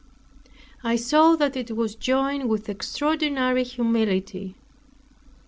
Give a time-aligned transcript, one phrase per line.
[0.83, 4.55] I saw that it was joined with extraordinary humility.